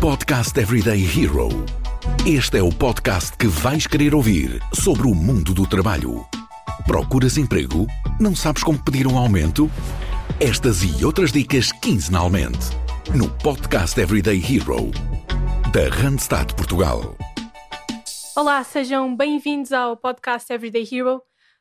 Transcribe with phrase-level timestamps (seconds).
[0.00, 1.50] Podcast Everyday Hero.
[2.26, 6.24] Este é o podcast que vais querer ouvir sobre o mundo do trabalho.
[6.86, 7.86] Procuras emprego?
[8.18, 9.70] Não sabes como pedir um aumento?
[10.40, 12.70] Estas e outras dicas quinzenalmente
[13.14, 14.90] no Podcast Everyday Hero
[15.70, 17.14] da Randstad Portugal.
[18.34, 21.20] Olá, sejam bem-vindos ao podcast Everyday Hero,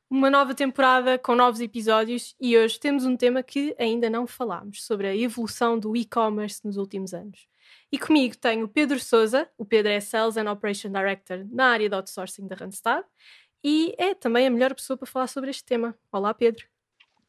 [0.09, 4.85] uma nova temporada com novos episódios e hoje temos um tema que ainda não falámos
[4.85, 7.49] sobre a evolução do e-commerce nos últimos anos.
[7.91, 11.89] E comigo tenho o Pedro Souza, o Pedro é Sales and Operation Director na área
[11.89, 13.03] de outsourcing da Randstad
[13.63, 15.97] e é também a melhor pessoa para falar sobre este tema.
[16.11, 16.67] Olá, Pedro.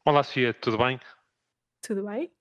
[0.05, 0.99] Olá, Sofia, tudo bem?
[1.81, 2.31] Tudo bem?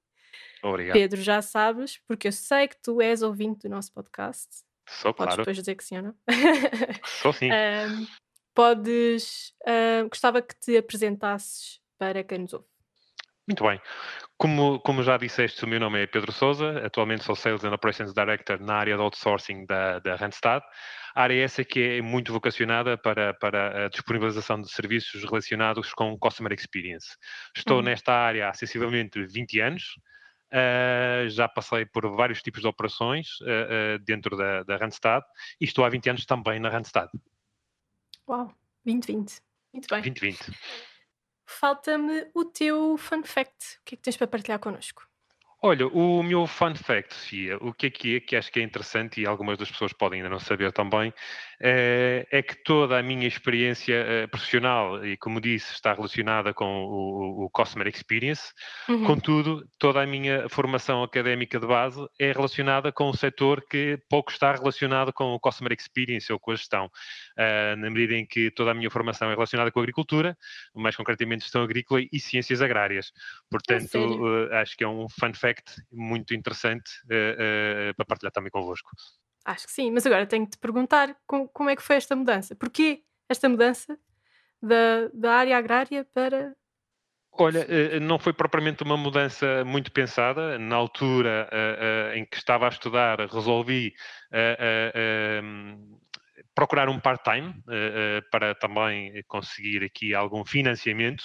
[0.62, 0.94] Obrigado.
[0.94, 4.48] Pedro, já sabes, porque eu sei que tu és ouvinte do nosso podcast.
[4.86, 5.42] Sou, Podes claro.
[5.42, 6.14] depois dizer que sim ou não.
[7.04, 7.48] Sou sim.
[7.50, 8.06] Ahm,
[8.54, 9.54] podes.
[9.66, 12.66] ahm, gostava que te apresentasses para quem nos ouve.
[13.48, 13.80] Muito bem.
[14.40, 18.14] Como, como já disseste, o meu nome é Pedro Souza, atualmente sou Sales and Operations
[18.14, 20.62] Director na área de outsourcing da, da Randstad.
[21.14, 26.18] A área essa que é muito vocacionada para, para a disponibilização de serviços relacionados com
[26.18, 27.18] Customer Experience.
[27.54, 27.82] Estou Uhum.
[27.82, 30.00] nesta área há sensivelmente 20 anos.
[30.50, 35.22] Ah, já passei por vários tipos de operações ah, ah, dentro da, da Randstad
[35.60, 37.10] e estou há 20 anos também na Randstad.
[38.26, 38.50] Uau,
[38.86, 39.42] 2020.
[39.74, 40.00] Muito bem.
[40.00, 40.89] 2020.
[41.58, 43.78] Falta-me o teu fun fact.
[43.80, 45.09] O que é que tens para partilhar connosco?
[45.62, 48.62] Olha, o meu fun fact, Sofia, o que é que é, que acho que é
[48.62, 51.12] interessante e algumas das pessoas podem ainda não saber também,
[51.60, 56.64] eh, é que toda a minha experiência eh, profissional, e como disse, está relacionada com
[56.86, 58.54] o, o- Customer Experience,
[58.88, 59.04] Uhum.
[59.04, 64.30] contudo, toda a minha formação académica de base é relacionada com um setor que pouco
[64.32, 66.88] está relacionado com o Customer Experience ou com a gestão,
[67.36, 70.36] Ah, na medida em que toda a minha formação é relacionada com a agricultura,
[70.74, 73.12] mais concretamente gestão agrícola e ciências agrárias.
[73.50, 74.46] Portanto, sério?
[74.52, 75.49] eh, acho que é um fun fact
[75.90, 77.36] muito interessante eh,
[77.90, 78.90] eh, para partilhar também convosco.
[79.44, 82.14] Acho que sim, mas agora tenho que te perguntar com- como é que foi esta
[82.14, 82.54] mudança.
[82.54, 83.98] Porquê esta mudança
[84.62, 86.54] da, da área agrária para.
[87.32, 90.58] Olha, eh, não foi propriamente uma mudança muito pensada.
[90.58, 93.94] Na altura eh, eh, em que estava a estudar, resolvi
[94.32, 95.98] em,
[96.54, 97.54] procurar um part-time
[98.30, 101.24] para também conseguir aqui algum financiamento.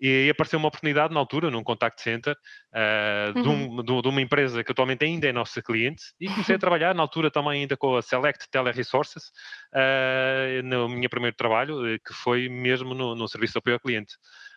[0.00, 2.34] E apareceu uma oportunidade na altura, num contact center,
[2.72, 6.26] eh, de, um- de um- de uma empresa que atualmente ainda é nossa cliente, e
[6.28, 9.30] comecei a trabalhar na altura também ainda com a Select Teleresources,
[9.74, 13.80] eh, no meu primeiro trabalho, eh, que foi mesmo no, no serviço de apoio ao
[13.80, 14.14] cliente.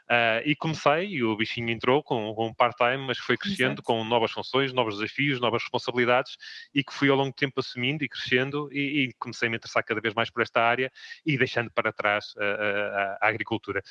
[0.09, 3.83] Ah, e comecei, e o bichinho entrou com, com um part-time, mas foi crescendo Exato.
[3.83, 6.35] com novas funções, novos desafios, novas responsabilidades,
[6.73, 9.55] e que fui ao longo do tempo assumindo e crescendo, e, e comecei a me
[9.57, 10.91] interessar cada vez mais por esta área
[11.25, 13.81] e deixando para trás a, a- a agricultura.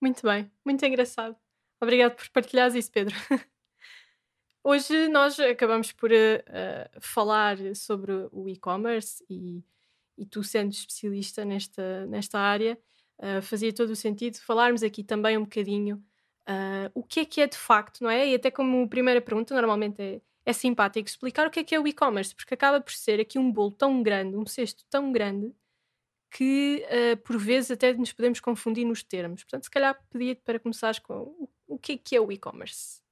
[0.00, 1.36] Muito bem, muito engraçado.
[1.80, 3.14] Obrigado por partilhares isso, Pedro.
[4.62, 9.64] Hoje nós acabamos por eh, falar sobre o e-commerce e,
[10.18, 12.78] e tu sendo especialista nesta, nesta área,
[13.18, 16.02] eh, fazia todo o sentido falarmos aqui também um bocadinho
[16.46, 18.28] ah, o que é que é de facto, não é?
[18.28, 21.80] E até como primeira pergunta, normalmente é, é simpático explicar o que é que é
[21.80, 25.54] o e-commerce, porque acaba por ser aqui um bolo tão grande, um cesto tão grande,
[26.30, 29.42] que ah, por vezes até nos podemos confundir nos termos.
[29.42, 33.02] Portanto, se calhar pedia-te para começares com o, o que é que é o e-commerce.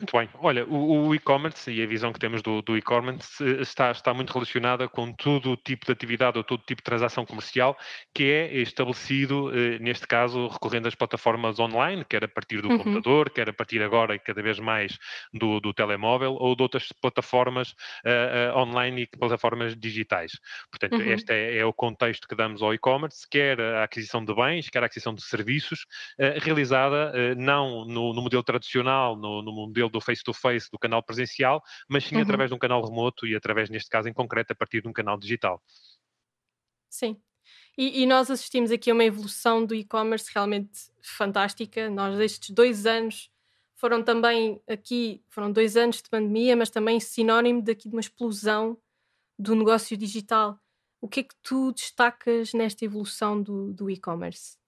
[0.00, 0.30] Muito bem.
[0.36, 4.14] Olha, o, o e-commerce e a visão que temos do, do e-commerce eh, está, está
[4.14, 7.76] muito relacionada com todo o tipo de atividade ou todo tipo de transação comercial
[8.14, 12.78] que é estabelecido, eh, neste caso, recorrendo às plataformas online, quer a partir do Uhum.
[12.78, 14.96] computador, quer a partir agora e cada vez mais
[15.34, 17.74] do, do telemóvel ou de outras plataformas
[18.06, 20.32] eh, eh, online e plataformas digitais.
[20.70, 21.12] Portanto, Uhum.
[21.12, 24.82] este é, é o contexto que damos ao e-commerce, quer a aquisição de bens, quer
[24.82, 25.84] a aquisição de serviços,
[26.18, 31.62] eh, realizada não no, no modelo tradicional, no, no modelo do face-to-face, do canal presencial,
[31.88, 32.22] mas sim Uhum.
[32.22, 34.92] através de um canal remoto e através, neste caso em concreto, a partir de um
[34.92, 35.62] canal digital.
[36.88, 37.20] Sim.
[37.78, 41.88] E, e nós assistimos aqui a uma evolução do e-commerce realmente fantástica.
[41.88, 43.30] Nós, estes dois anos,
[43.76, 48.76] foram também aqui, foram dois anos de pandemia, mas também sinónimo daqui de uma explosão
[49.38, 50.60] do negócio digital.
[51.00, 54.59] O que é que tu destacas nesta evolução do, do e-commerce?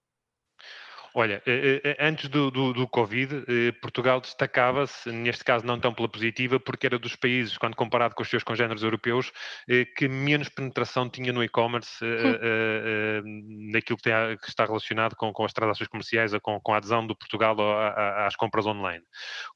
[1.14, 5.92] Olha, eh, eh, antes do, do, do Covid, eh, Portugal destacava-se, neste caso não tão
[5.92, 9.30] pela positiva, porque era dos países, quando comparado com os seus congêneres europeus,
[9.68, 12.38] eh, que menos penetração tinha no e-commerce, eh, Hum.
[12.42, 13.22] eh, eh,
[13.72, 17.06] naquilo que, tem que está relacionado com, com as transações comerciais, com, com a adesão
[17.06, 17.56] do Portugal
[18.26, 19.04] às compras online.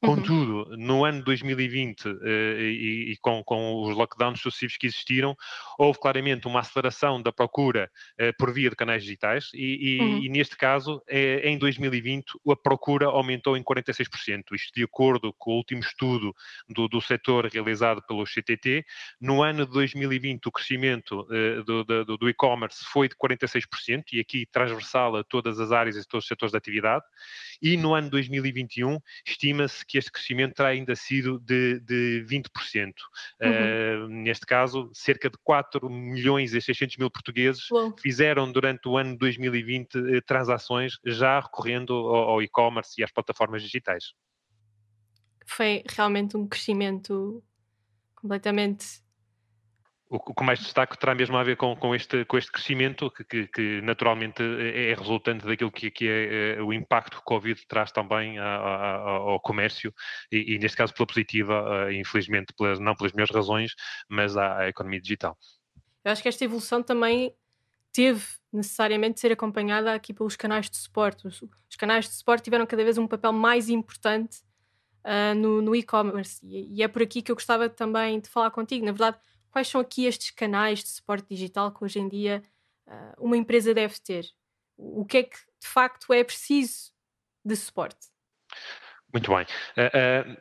[0.03, 0.17] Uhum.
[0.17, 5.35] Contudo, no ano 2020 eh, e, e com, com os lockdowns sucessivos que existiram,
[5.79, 10.23] houve claramente uma aceleração da procura eh, por via de canais digitais e, e- Uhum.
[10.25, 15.53] e neste caso é, em 2020 a procura aumentou em 46%, isto de acordo com
[15.53, 16.35] o último estudo
[16.69, 18.85] do, do setor realizado pelo CTT.
[19.21, 24.21] No ano de 2020 o crescimento uh, do, do, do e-commerce foi de 46% e
[24.21, 27.05] aqui transversal a todas as áreas e todos os setores de atividade
[27.63, 32.93] e no ano 2021 estima-se que este crescimento terá ainda sido de, de 20%.
[33.41, 34.05] Uhum.
[34.05, 37.95] Uh, neste caso, cerca de 4 milhões e 600 mil portugueses Uou.
[37.99, 43.13] fizeram durante o ano de 2020 uh, transações já recorrendo ao, ao e-commerce e às
[43.13, 44.13] plataformas digitais.
[45.47, 47.43] Foi realmente um crescimento
[48.15, 49.07] completamente
[50.09, 53.25] o que mais destaco terá mesmo a ver com, com, este, com este crescimento, que,
[53.25, 57.25] que, que naturalmente é, é resultante daquilo que, que é, é, o impacto que o
[57.25, 59.93] Covid traz também a, a, ao comércio,
[60.31, 63.73] e, e, neste caso pela positiva, infelizmente pelas, não pelas minhas razões,
[64.09, 65.37] mas à, à, economia digital.
[66.05, 67.35] Eu acho que esta evolução também
[67.93, 68.25] teve
[68.57, 71.27] necessariamente ser acompanhada aqui pelos canais de suporte.
[71.27, 74.39] Os, os canais de suporte tiveram cada vez um papel mais importante
[75.05, 78.51] uh, no, no e-commerce, e, e é por aqui que eu gostava também de falar
[78.51, 78.85] contigo.
[78.85, 79.19] Na verdade,
[79.51, 82.43] quais são aqui estes canais de suporte digital que hoje em dia
[82.87, 84.27] uh, uma empresa deve ter?
[84.77, 86.93] O que é que de facto é preciso
[87.45, 88.09] de suporte?
[89.13, 89.47] Muito bem.
[89.77, 90.37] Uh,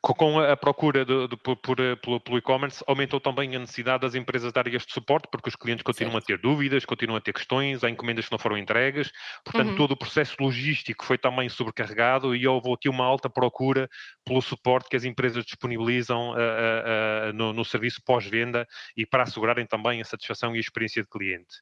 [0.00, 4.14] com a procura de, de, por, por, pelo, pelo e-commerce, aumentou também a necessidade das
[4.14, 6.24] empresas darem este suporte, porque os clientes continuam certo.
[6.24, 9.10] a ter dúvidas, continuam a ter questões, há encomendas que não foram entregues,
[9.44, 9.76] portanto, uhum.
[9.76, 13.88] todo o processo logístico foi também sobrecarregado e houve aqui uma alta procura
[14.24, 18.66] pelo suporte que as empresas disponibilizam uh, uh, uh, no, no, serviço pós-venda
[18.96, 21.56] e para assegurarem também a satisfação e a experiência de cliente.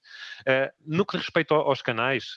[0.85, 2.37] no que respeita aos canais,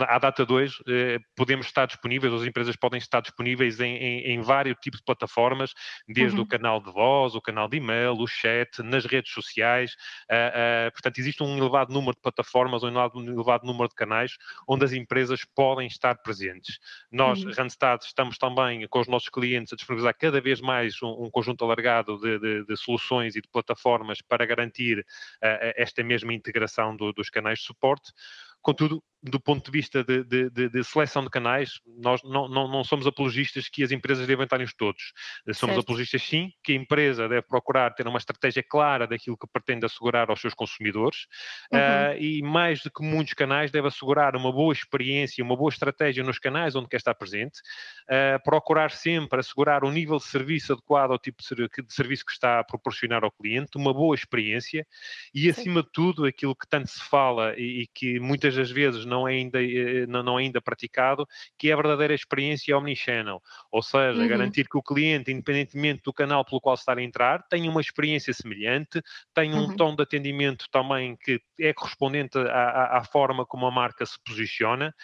[0.00, 4.40] à data 2, eh, podemos estar disponíveis, as empresas podem estar disponíveis em, em, em
[4.40, 5.72] vários tipos de plataformas,
[6.06, 6.44] desde uhum.
[6.44, 9.92] o canal de voz, o canal de e-mail, o chat, nas redes sociais.
[10.30, 13.94] Uh, uh, portanto, existe um elevado número de plataformas, um elevado, um elevado, número de
[13.94, 14.36] canais
[14.68, 16.78] onde as empresas podem estar presentes.
[17.10, 17.52] Nós, uhum.
[17.52, 21.64] Randstad, estamos também com os nossos clientes a disponibilizar cada vez mais um, um conjunto
[21.64, 27.12] alargado de, de, de, soluções e de plataformas para garantir uh, esta mesma integração do,
[27.12, 28.12] dos canais de suporte.
[28.62, 32.66] Contudo, do ponto de vista de, de, de, de seleção de canais, nós não, não,
[32.68, 35.12] não, somos apologistas que as empresas devem estar nos todos.
[35.52, 35.80] Somos certo.
[35.80, 40.30] apologistas, sim, que a empresa deve procurar ter uma estratégia clara daquilo que pretende assegurar
[40.30, 41.26] aos seus consumidores
[41.70, 41.78] uhum.
[41.78, 46.24] uh, e, mais do que muitos canais, deve assegurar uma boa experiência, uma boa estratégia
[46.24, 47.60] nos canais onde quer estar presente,
[48.08, 52.60] uh, procurar sempre assegurar um nível de serviço adequado ao tipo de serviço que está
[52.60, 54.86] a proporcionar ao cliente, uma boa experiência
[55.34, 59.04] e, acima de tudo, aquilo que tanto se fala e, e que muitas das vezes
[59.04, 61.26] não é ainda, eh, não, não é ainda praticado,
[61.58, 63.42] que é a verdadeira experiência omnichannel.
[63.70, 64.28] Ou seja, uhum.
[64.28, 68.32] garantir que o cliente, independentemente do canal pelo qual está a entrar, tenha uma experiência
[68.32, 69.02] semelhante,
[69.34, 69.76] tenha um uhum.
[69.76, 74.94] tom de atendimento também que é correspondente à, à, forma como a marca se posiciona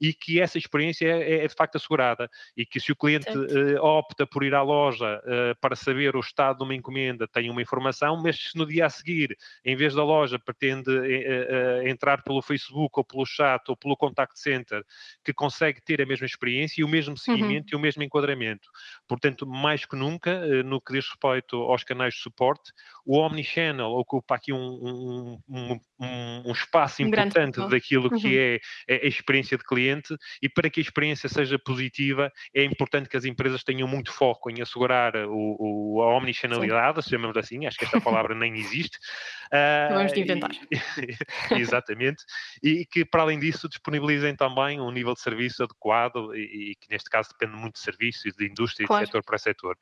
[0.00, 3.82] e que essa experiência é, é de facto assegurada e que se o cliente uh,
[3.82, 7.62] opta por ir à loja uh, para saber o estado de uma encomenda, tem uma
[7.62, 12.42] informação, mas se no dia a seguir, em vez da loja, pretende uh, entrar pelo
[12.42, 14.84] Facebook ou pelo chat ou pelo contact center,
[15.24, 17.16] que consegue ter a mesma experiência e o mesmo uhum.
[17.16, 17.72] seguimento uhum.
[17.72, 18.68] e o mesmo enquadramento.
[19.06, 22.72] Portanto, mais que nunca, no que diz respeito aos canais de suporte,
[23.04, 28.18] o Omnichannel ocupa aqui um, um, um, um espaço um importante daquilo uhum.
[28.18, 32.64] que é, é a experiência de cliente e para que a experiência seja positiva é
[32.64, 37.36] importante que as empresas tenham muito foco em assegurar o, o a omnichannelidade, se chamamos
[37.36, 38.98] assim, acho que esta palavra nem existe.
[39.46, 40.50] Uh, Vamos de inventar.
[40.70, 42.24] E, exatamente.
[42.62, 46.90] E que, para além disso, disponibilizem também um nível de serviço adequado e, e que,
[46.90, 49.02] neste caso, depende muito de serviços, de indústria claro.
[49.02, 49.78] e de setor para setor.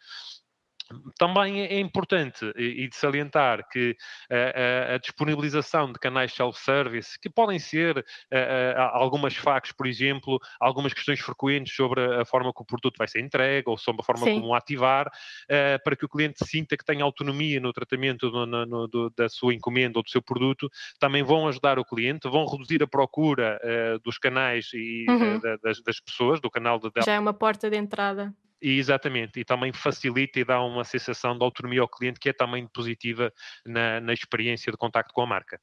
[1.18, 3.96] Também é, importante e de salientar que
[4.30, 10.92] a, a, disponibilização de canais self-service, que podem ser a, algumas FAQs, por exemplo, algumas
[10.92, 14.24] questões frequentes sobre a forma que o produto vai ser entregue ou sobre a forma
[14.24, 14.40] Sim.
[14.40, 18.46] como o ativar, uh, para que o cliente sinta que tem autonomia no tratamento no,
[18.46, 22.28] no, no, do, da sua encomenda ou do seu produto, também vão ajudar o cliente,
[22.28, 25.36] vão reduzir a procura uh, dos canais e uhum.
[25.36, 26.90] uh, das, das, pessoas, do canal de...
[27.04, 28.34] Já é uma porta de entrada.
[28.64, 32.32] E, exatamente, e também facilita e dá uma sensação de autonomia ao cliente que é
[32.32, 33.30] também positiva
[33.66, 35.60] na, na experiência de contacto com a marca.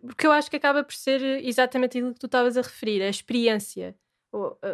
[0.00, 3.08] Porque eu acho que acaba por ser exatamente aquilo que tu estavas a referir, a
[3.10, 3.94] experiência.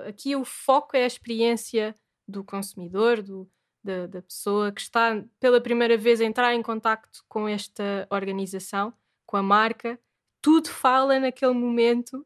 [0.07, 1.97] Aqui o foco é a experiência
[2.29, 3.51] do consumidor, do,
[3.83, 8.95] da, da, pessoa que está pela primeira vez a entrar em contacto com esta organização,
[9.27, 9.99] com a marca.
[10.41, 12.25] Tudo fala naquele momento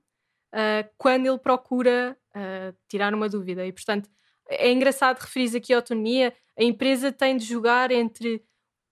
[0.53, 3.65] uh, quando ele procura uh, tirar uma dúvida.
[3.65, 4.11] E, portanto,
[4.49, 6.35] é engraçado referir aqui a autonomia.
[6.59, 8.43] A empresa tem de jogar entre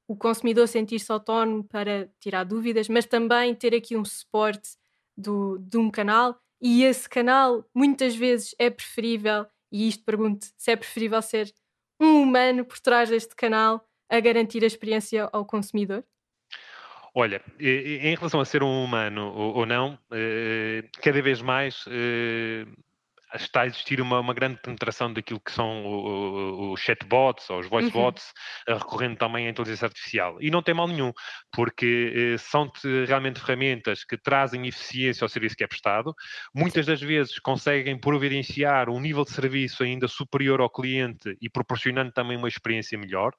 [0.08, 4.70] o consumidor sentir-se autónomo para tirar dúvidas, mas também ter aqui um suporte
[5.16, 10.70] do, de um canal e esse canal muitas vezes é preferível, e isto pergunto se
[10.70, 11.52] é preferível ser
[12.00, 16.04] um humano por trás deste canal a garantir a experiência ao consumidor?
[17.14, 22.64] Olha, em relação a ser um humano ou não, eh, cada vez mais eh,
[23.34, 28.32] está a existir uma, uma, grande penetração daquilo que são os chatbots ou os voicebots,
[28.68, 28.76] uhum.
[28.76, 30.36] recorrendo também à inteligência artificial.
[30.40, 31.12] E não tem mal nenhum,
[31.52, 32.70] porque eh, são
[33.06, 36.14] realmente ferramentas que trazem eficiência ao serviço que é prestado,
[36.54, 42.12] muitas das vezes conseguem providenciar um nível de serviço ainda superior ao cliente e proporcionando
[42.12, 43.32] também uma experiência melhor.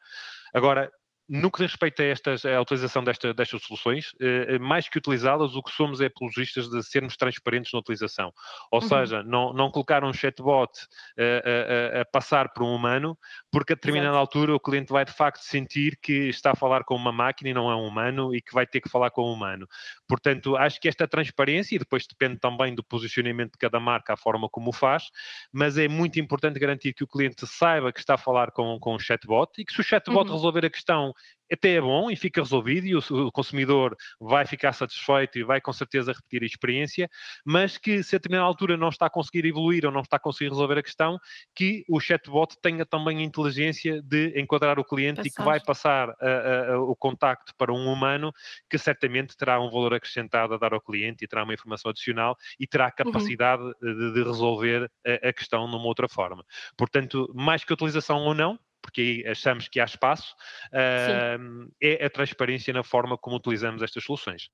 [0.53, 0.91] Agora,
[1.33, 5.55] no que diz respeito a, estas, a utilização desta, destas soluções, eh, mais que utilizá-las,
[5.55, 8.31] o que somos é apologistas de sermos transparentes na utilização.
[8.71, 8.87] Ou uhum.
[8.87, 10.71] seja, não, não colocar um chatbot
[11.17, 13.17] eh, a, a, a, passar por um humano,
[13.51, 14.19] porque a determinada Exato.
[14.19, 17.53] altura o cliente vai de facto sentir que está a falar com uma máquina e
[17.53, 19.67] não é um humano e que vai ter que falar com um humano.
[20.07, 24.17] Portanto, acho que esta transparência, e depois depende também do posicionamento de cada marca, a
[24.17, 25.05] forma como o faz,
[25.51, 28.93] mas é muito importante garantir que o cliente saiba que está a falar com, com
[28.93, 30.35] um chatbot e que se o chatbot uhum.
[30.35, 31.11] resolver a questão
[31.51, 35.71] até é bom e fica resolvido e o, consumidor vai ficar satisfeito e vai com
[35.71, 37.09] certeza repetir a experiência,
[37.45, 40.19] mas que se a determinada altura não está a conseguir evoluir ou não está a
[40.19, 41.19] conseguir resolver a questão,
[41.55, 45.27] que o chatbot tenha também a inteligência de enquadrar o cliente Passar.
[45.27, 48.31] e que vai passar a, a, o contacto para um humano
[48.69, 52.35] que certamente terá um valor acrescentado a dar ao cliente e terá uma informação adicional
[52.59, 53.11] e terá a uhum.
[53.11, 53.73] capacidade uhum.
[53.81, 56.43] de, de, resolver a, a questão numa outra forma.
[56.75, 60.35] Portanto, mais que a utilização ou não, porque achamos que há espaço,
[60.67, 64.49] uh, é a transparência na forma como utilizamos estas soluções.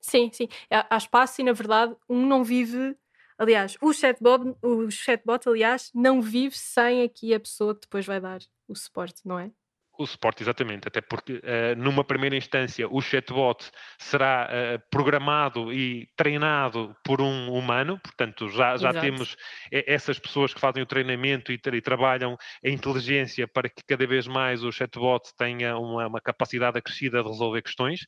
[0.00, 0.48] Sim, sim.
[0.70, 2.96] Há espaço e, na verdade, um não vive.
[3.36, 8.20] Aliás, o chatbot, o chatbot, aliás, não vive sem aqui a pessoa que depois vai
[8.20, 8.38] dar
[8.68, 9.50] o suporte, não é?
[9.96, 11.40] O suporte, exatamente, até porque uh,
[11.76, 18.76] numa primeira instância o chatbot será uh, programado e treinado por um humano, portanto já,
[18.76, 19.36] já temos
[19.70, 24.26] essas pessoas que fazem o treinamento e, e, trabalham a inteligência para que cada vez
[24.26, 28.00] mais o chatbot tenha uma, uma capacidade acrescida de resolver questões,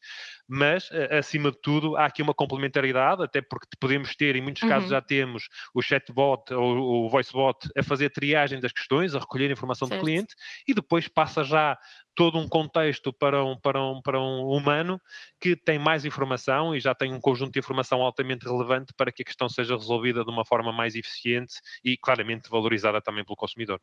[0.48, 4.62] mas uh, acima de tudo há aqui uma complementaridade, até porque podemos ter, em muitos
[4.62, 4.96] casos uhum.
[4.96, 9.86] já temos o chatbot ou o voicebot a fazer triagem das questões, a recolher informação
[9.86, 10.00] certo.
[10.00, 10.34] do cliente
[10.66, 11.75] e depois passa já
[12.14, 15.00] todo um contexto para um, para, um, para um humano
[15.40, 19.22] que tem mais informação e já tem um conjunto de informação altamente relevante para que
[19.22, 21.54] a questão seja resolvida de uma forma mais eficiente
[21.84, 23.80] e claramente valorizada também pelo consumidor.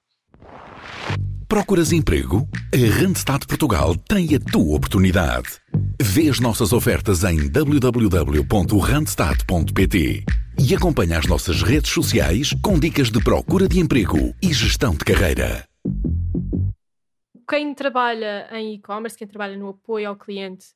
[1.48, 2.48] Procuras emprego?
[2.74, 5.60] A Randstad Portugal tem a tua oportunidade.
[6.02, 10.24] Vê as nossas ofertas em www.randstad.pt
[10.60, 15.06] e acompanha as nossas redes sociais com dicas de procura de emprego e gestão de
[15.06, 15.64] carreira
[17.48, 20.68] quem trabalha em e-commerce, quem trabalha no apoio ao cliente,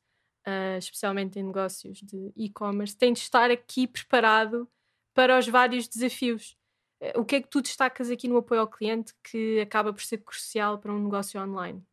[0.48, 4.70] uh, especialmente em negócios de e-commerce, tem de estar aqui preparado
[5.14, 6.56] para os vários desafios.
[7.02, 10.02] Uh, o que é que tu destacas aqui no apoio ao cliente que acaba por
[10.02, 11.84] ser crucial para um negócio online?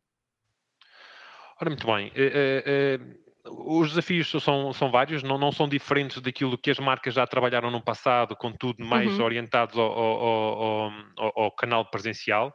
[1.59, 2.09] Ora, muito bem.
[2.09, 7.27] Uh, os desafios são, são vários, não, não são diferentes daquilo que as marcas já
[7.27, 9.25] trabalharam no passado, contudo mais uhum.
[9.25, 12.53] orientados ao, ao, ao, ao, canal presencial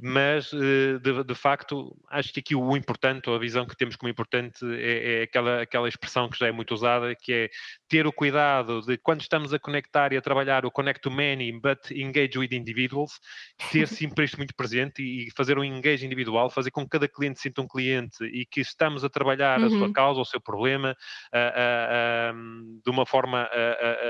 [0.00, 3.96] mas eh, de, de, facto acho que aqui o importante, ou a visão que temos
[3.96, 7.50] como importante é, é, aquela, aquela expressão que já é muito usada, que é
[7.88, 11.50] ter o cuidado de quando estamos a conectar e a trabalhar o connect to many,
[11.50, 13.18] but engage with individuals,
[13.72, 17.40] ter sempre isto muito presente e fazer um engage individual, fazer com que cada cliente
[17.40, 19.66] sinta um cliente e que estamos a trabalhar uhum.
[19.66, 19.92] a sua uhum.
[19.92, 20.96] causa, seu problema,
[22.84, 23.48] de uma forma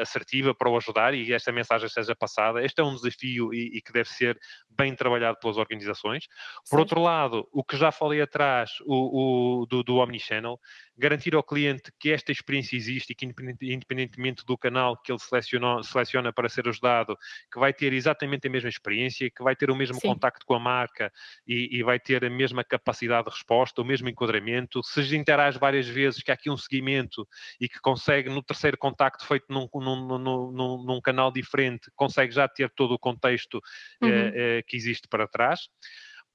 [0.01, 2.65] assertiva para o ajudar e esta mensagem seja passada.
[2.65, 6.27] Este é um desafio e, e que deve ser bem trabalhado pelas organizações organizações.
[6.69, 6.81] Por Sim.
[6.81, 10.59] outro lado, o que já falei atrás, o, o do, do Omnichannel,
[10.97, 13.27] garantir ao cliente que esta experiência existe e que,
[13.63, 17.17] independentemente do canal que ele seleciona para ser ajudado,
[17.53, 20.09] que vai ter exatamente a mesma experiência, que vai ter o mesmo Sim.
[20.09, 21.13] contacto com a marca
[21.47, 24.83] e, e, vai ter a mesma capacidade de resposta, o mesmo enquadramento.
[24.83, 27.27] Se interage várias vezes, que há aqui um seguimento
[27.61, 32.49] e que consegue, no terceiro contacto feito num, num, num, num canal diferente, consegue já
[32.49, 33.61] ter todo o contexto
[34.01, 34.09] uhum.
[34.09, 35.69] eh, eh, que existe para trás.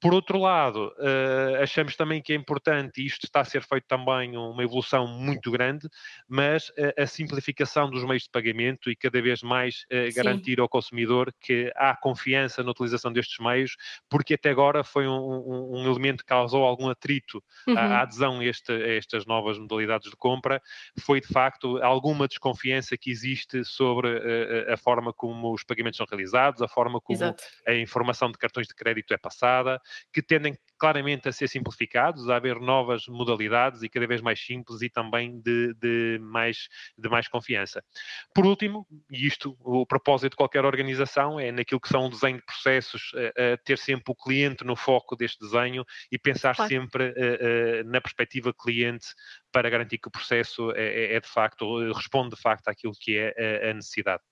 [0.02, 3.86] Por outro lado, uh, achamos também que é importante, e isto está a ser feito
[3.88, 5.88] também uma evolução muito grande,
[6.28, 10.68] mas a, a simplificação dos meios de pagamento e cada vez mais uh, garantir ao
[10.68, 13.76] consumidor que há confiança na utilização destes meios,
[14.10, 17.78] porque até agora foi um, um, um elemento que causou algum atrito uhum.
[17.78, 20.60] à, à adesão a, este, a, estas novas modalidades de compra,
[21.00, 26.08] foi de facto alguma desconfiança que existe sobre uh, a forma como os pagamentos são
[26.10, 27.44] realizados, a forma como Exato.
[27.68, 29.80] a informação de cartões de crédito é passada,
[30.14, 34.82] que tendem claramente a ser simplificados, a haver novas modalidades e cada vez mais simples
[34.82, 36.68] e também de, de, mais,
[36.98, 37.84] de mais confiança.
[38.34, 42.38] Por último, e isto, o propósito de qualquer organização é naquilo que são o desenho
[42.38, 46.70] de processos, uh, uh, ter sempre o cliente no foco deste desenho e pensar claro.
[46.70, 49.06] sempre uh, na perspectiva cliente
[49.52, 53.18] para garantir que o processo é, é, é de facto, responde de facto àquilo que
[53.18, 54.24] é a necessidade.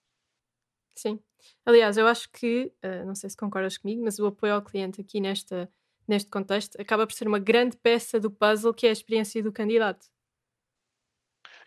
[0.99, 1.19] Sim.
[1.65, 2.71] Aliás, eu acho que,
[3.05, 5.69] não sei se concordas comigo, mas o apoio ao cliente aqui nesta
[6.09, 9.53] neste contexto, acaba por ser uma grande peça do puzzle que é a experiência do
[9.53, 10.07] candidato.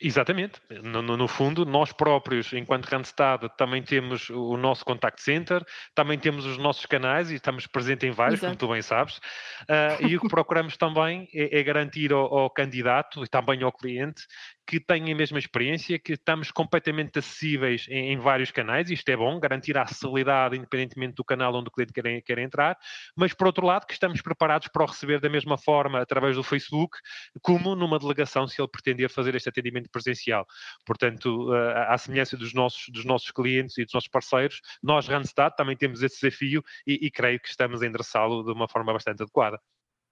[0.00, 0.60] Exatamente.
[0.82, 6.18] No, no, no, fundo, nós próprios, enquanto Randstad, também temos o nosso contact center, também
[6.18, 8.58] temos os nossos canais e estamos presentes em vários, Exato.
[8.58, 9.18] como tu bem sabes.
[9.18, 13.70] Uh, e o que procuramos também é, é garantir ao, ao, candidato e também ao
[13.70, 14.26] cliente
[14.66, 19.16] que têm a mesma experiência, que estamos completamente acessíveis em, em, vários canais, isto é
[19.16, 22.78] bom, garantir a acessibilidade independentemente do canal onde o cliente quer, quer entrar,
[23.16, 26.42] mas por outro lado que estamos preparados para o receber da mesma forma através do
[26.42, 26.99] Facebook,
[27.40, 30.47] como numa delegação se ele pretender fazer este atendimento presencial.
[30.87, 31.52] Portanto,
[31.88, 36.02] à semelhança dos nossos, dos nossos clientes e dos nossos parceiros, nós, Randstad, também temos
[36.02, 39.59] esse desafio e, e creio que estamos a endereçá-lo de uma forma bastante adequada.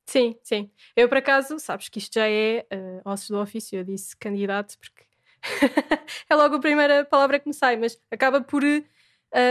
[0.07, 0.71] Sim, sim.
[0.97, 4.77] Eu, por acaso, sabes que isto já é uh, ossos do ofício, eu disse candidato
[4.79, 5.05] porque
[6.29, 8.81] é logo a primeira palavra que me sai, mas acaba por uh,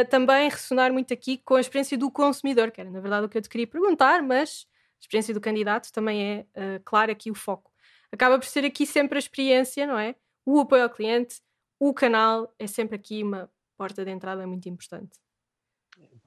[0.09, 3.37] também ressonar muito aqui com a experiência do consumidor, que era na verdade o que
[3.37, 7.35] eu te queria perguntar, mas a experiência do candidato também é, uh, claro, aqui o
[7.35, 7.71] foco.
[8.11, 10.15] Acaba por ser aqui sempre a experiência, não é?
[10.45, 11.41] O apoio ao cliente,
[11.79, 15.17] o canal é sempre aqui uma porta de entrada muito importante.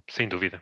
[0.09, 0.61] Sem dúvida.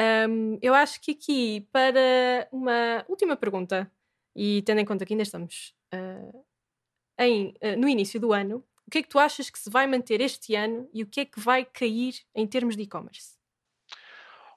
[0.00, 3.90] Um, eu acho que aqui, para uma última pergunta,
[4.34, 6.44] e tendo em conta que ainda estamos uh,
[7.18, 9.86] em, uh, no início do ano, o que é que tu achas que se vai
[9.86, 13.38] manter este ano e o que é que vai cair em termos de e-commerce?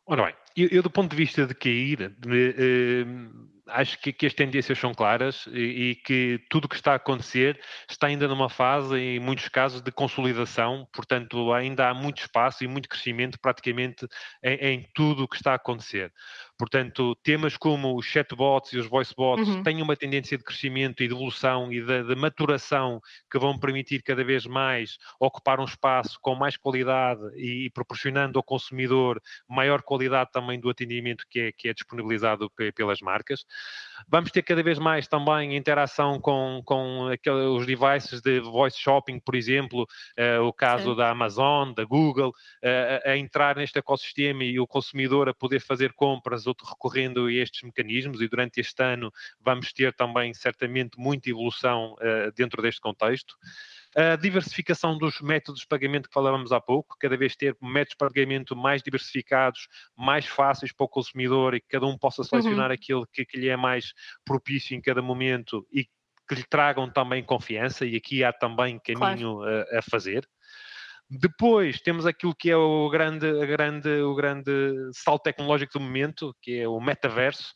[0.06, 4.26] Ora bem, eu, eu, do ponto de vista de cair, de, uh, acho que, que,
[4.26, 7.60] as tendências são claras e, e que tudo o que está a acontecer
[7.90, 12.68] está ainda numa fase, em muitos casos, de consolidação, portanto, ainda há muito espaço e
[12.68, 14.08] muito crescimento praticamente
[14.44, 16.12] em, em tudo o que está a acontecer.
[16.58, 19.62] Portanto, temas como os chatbots e os voicebots uhum.
[19.62, 23.00] têm uma tendência de crescimento e de evolução e de, de, maturação
[23.30, 28.40] que vão permitir cada vez mais ocupar um espaço com mais qualidade e, e proporcionando
[28.40, 33.46] ao consumidor maior qualidade também do atendimento que é, que é disponibilizado pelas marcas.
[34.08, 39.20] Vamos ter cada vez mais também interação com, com aqueles, os devices de voice shopping,
[39.20, 40.96] por exemplo, uh, o caso Sim.
[40.96, 45.94] da Amazon, da Google, uh, a entrar neste ecossistema e o consumidor a poder fazer
[45.94, 51.94] compras recorrendo a estes mecanismos e durante este ano vamos ter também certamente muita evolução
[51.94, 53.36] uh, dentro deste contexto.
[53.98, 57.98] A diversificação dos métodos de pagamento que falávamos há pouco, cada vez ter métodos de
[57.98, 62.76] pagamento mais diversificados, mais fáceis para o consumidor e que cada um possa selecionar uhum.
[62.76, 65.86] aquilo que, que lhe é mais propício em cada momento e
[66.30, 69.66] que lhe tragam também confiança, e aqui há também caminho claro.
[69.74, 70.28] a, a fazer.
[71.10, 74.52] Depois temos aquilo que é o grande, grande, o grande
[74.94, 77.54] salto tecnológico do momento, que é o metaverso,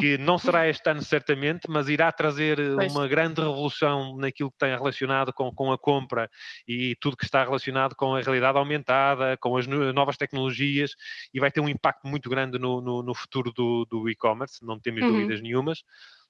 [0.00, 2.94] que não será este ano certamente, mas irá trazer pois.
[2.94, 6.30] uma grande revolução naquilo que tem relacionado com, com a compra
[6.66, 10.92] e tudo que está relacionado com a realidade aumentada, com as novas tecnologias,
[11.32, 14.80] e vai ter um impacto muito grande no, no, no futuro do, do e-commerce, não
[14.80, 15.12] temos uhum.
[15.12, 15.84] dúvidas nenhumas.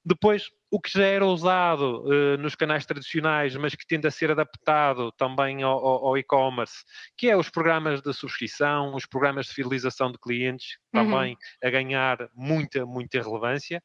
[0.05, 4.31] Depois, o que já era usado uh, nos canais tradicionais, mas que tende a ser
[4.31, 6.85] adaptado também ao, ao, ao e-commerce,
[7.17, 11.11] que é os programas de subscrição, os programas de fidelização de clientes, uhum.
[11.11, 13.83] também a ganhar muita, muita relevância.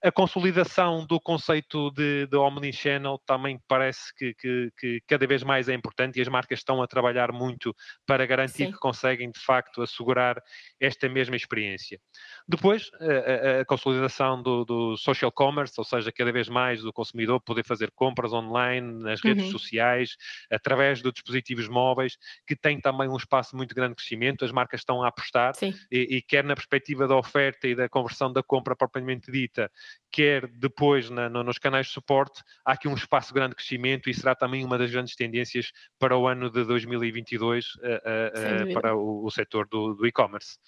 [0.00, 5.68] A consolidação do conceito de, de omnichannel também parece que, que, que, cada vez mais
[5.68, 7.74] é importante e as marcas estão a trabalhar muito
[8.06, 8.72] para garantir Sim.
[8.72, 10.40] que conseguem, de facto, assegurar
[10.78, 12.00] esta mesma experiência.
[12.46, 16.92] Depois, a, a, a consolidação do, do, social commerce, ou seja, cada vez mais o
[16.92, 19.50] consumidor poder fazer compras online, nas redes uhum.
[19.50, 20.16] sociais,
[20.48, 24.44] através de dispositivos móveis, que tem também um espaço muito grande de crescimento.
[24.44, 28.32] As marcas estão a apostar e, e quer na perspectiva da oferta e da conversão
[28.32, 29.70] da compra propriamente dita,
[30.10, 34.08] quer depois na, no, nos canais de suporte, há aqui um espaço de grande crescimento
[34.08, 38.96] e será também uma das grandes tendências para o ano de 2022 uh, uh, para
[38.96, 40.58] o, o setor do, do e-commerce.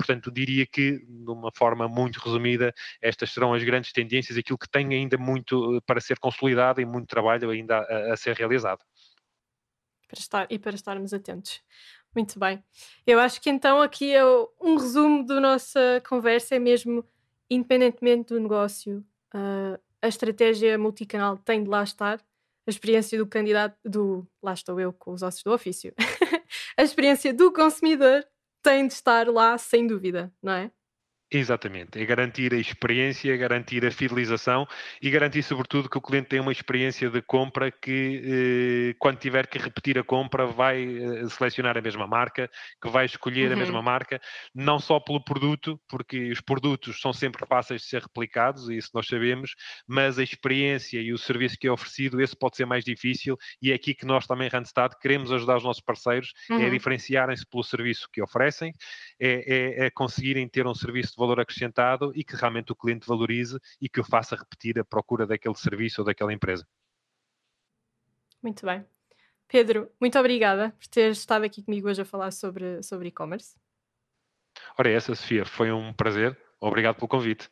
[0.00, 4.68] Portanto, diria que, de uma forma muito resumida, estas serão as grandes tendências, aquilo que
[4.68, 8.82] tem ainda muito eh, para ser consolidado e muito trabalho ainda a, a ser realizado.
[10.08, 11.62] Para estar, e para estarmos atentos.
[12.16, 12.64] Muito bem.
[13.06, 17.04] Eu acho que então aqui é um resumo da nossa conversa, é mesmo
[17.50, 22.20] independentemente do negócio, uh, a estratégia multicanal tem de lá estar.
[22.66, 25.92] A experiência do candidato, do lá estou eu com os ossos do ofício,
[26.76, 28.24] a experiência do consumidor
[28.62, 30.70] tem de estar lá sem dúvida, não é?
[31.32, 34.66] Exatamente, é garantir a experiência, garantir a fidelização
[35.00, 39.46] e garantir, sobretudo, que o cliente tenha uma experiência de compra que, eh, quando tiver
[39.46, 42.50] que repetir a compra, vai eh, selecionar a mesma marca,
[42.82, 43.52] que vai escolher uhum.
[43.52, 44.20] a mesma marca,
[44.52, 48.90] não só pelo produto, porque os produtos são sempre fáceis de ser replicados, e isso
[48.92, 49.54] nós sabemos,
[49.86, 53.70] mas a experiência e o serviço que é oferecido, esse pode ser mais difícil, e
[53.70, 56.62] é aqui que nós também, Randstad, queremos ajudar os nossos parceiros é uhum.
[56.62, 58.74] é diferenciarem-se pelo serviço que oferecem,
[59.20, 63.58] é, é, é conseguirem ter um serviço valor acrescentado e que realmente o cliente valorize
[63.80, 66.66] e que o faça repetir a procura daquele serviço ou daquela empresa.
[68.42, 68.84] Muito bem.
[69.46, 73.56] Pedro, muito obrigada por ter estado aqui comigo hoje a falar sobre, sobre e-commerce.
[74.78, 76.38] Ora, é essa, Sofia, foi um prazer.
[76.60, 77.50] Obrigado pelo convite.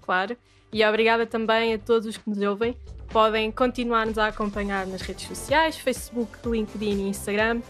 [0.00, 0.36] Claro.
[0.72, 2.76] E obrigada também a todos os que nos ouvem.
[3.12, 7.62] Podem continuar-nos a acompanhar nas redes sociais, Facebook, LinkedIn e Instagram.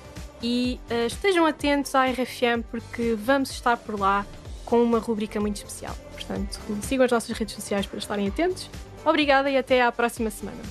[0.42, 4.26] E uh, estejam atentos à RFM porque vamos estar por lá
[4.64, 5.96] com uma rubrica muito especial.
[6.12, 8.68] Portanto, sigam as nossas redes sociais para estarem atentos.
[9.04, 10.62] Obrigada e até à próxima semana.